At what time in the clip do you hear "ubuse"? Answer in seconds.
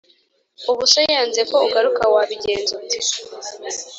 0.71-0.99